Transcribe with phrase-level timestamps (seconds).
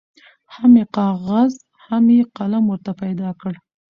[0.55, 1.51] هم کاغذ
[1.85, 3.53] هم یې قلم ورته پیدا کړ